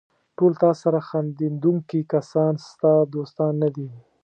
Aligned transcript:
ټول 0.37 0.51
تاسره 0.63 0.99
خندېدونکي 1.07 1.99
کسان 2.13 2.53
ستا 2.67 2.93
دوستان 3.15 3.53
نه 3.63 3.69
دي. 3.75 3.87